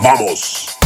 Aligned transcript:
Vamos. 0.00 0.77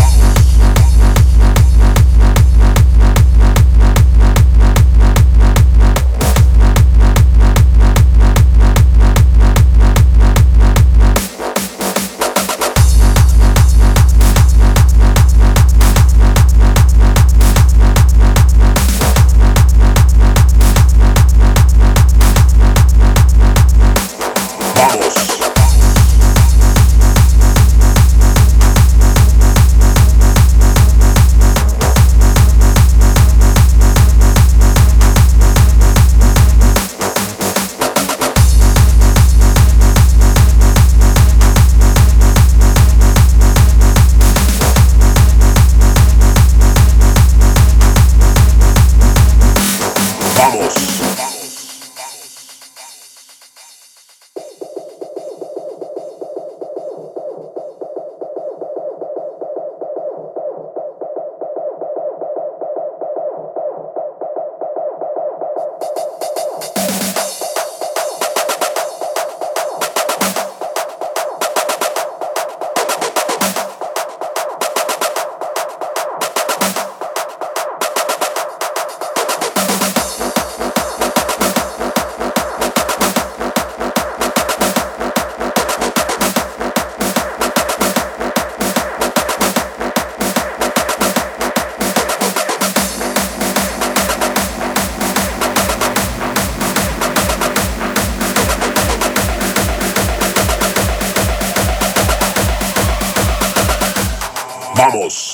Vamos. 104.82 105.31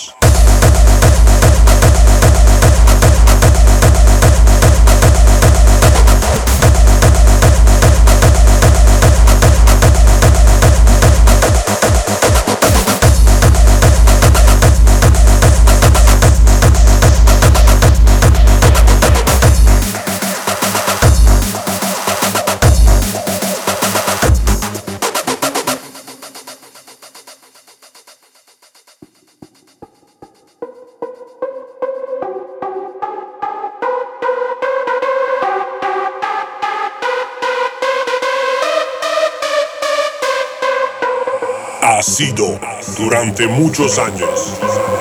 Ha 41.90 42.02
sido 42.02 42.60
durante 42.98 43.46
muchos 43.46 43.98
años. 43.98 44.52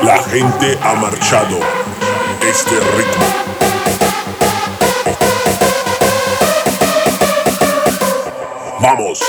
La 0.04 0.24
gente 0.24 0.80
ha 0.82 0.94
marchado 0.94 1.60
este 2.42 2.80
ritmo. 2.80 3.26
Vamos. 8.80 9.22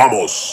Vamos. 0.00 0.49